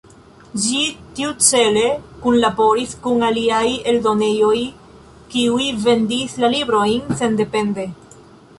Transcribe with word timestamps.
Ĝi 0.61 0.77
tiucele 1.17 1.83
kunlaboris 2.23 2.95
kun 3.03 3.27
aliaj 3.29 3.61
eldonejoj 3.93 4.57
kiuj 5.35 5.69
vendis 5.87 6.37
la 6.45 6.53
librojn 6.57 7.17
sendepende. 7.23 7.87